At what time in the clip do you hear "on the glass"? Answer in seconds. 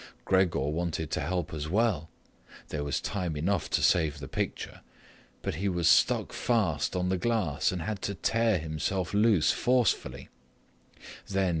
6.95-7.71